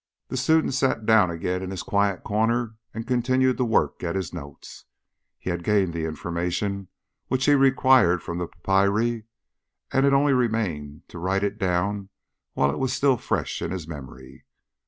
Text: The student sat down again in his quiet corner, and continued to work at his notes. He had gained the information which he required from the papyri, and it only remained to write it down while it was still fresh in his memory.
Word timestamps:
The 0.29 0.35
student 0.37 0.73
sat 0.73 1.05
down 1.05 1.29
again 1.29 1.61
in 1.61 1.69
his 1.69 1.83
quiet 1.83 2.23
corner, 2.23 2.73
and 2.91 3.05
continued 3.05 3.57
to 3.57 3.63
work 3.65 4.03
at 4.03 4.15
his 4.15 4.33
notes. 4.33 4.85
He 5.37 5.51
had 5.51 5.63
gained 5.63 5.93
the 5.93 6.05
information 6.05 6.87
which 7.27 7.45
he 7.45 7.53
required 7.53 8.23
from 8.23 8.39
the 8.39 8.47
papyri, 8.47 9.25
and 9.93 10.03
it 10.03 10.11
only 10.11 10.33
remained 10.33 11.07
to 11.09 11.19
write 11.19 11.43
it 11.43 11.59
down 11.59 12.09
while 12.53 12.71
it 12.71 12.79
was 12.79 12.91
still 12.93 13.17
fresh 13.17 13.61
in 13.61 13.69
his 13.69 13.87
memory. 13.87 14.43